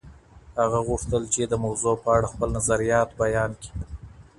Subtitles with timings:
[0.61, 3.71] هغه غوښتل چي د موضوع په اړه خپل نظریات بیان کړي.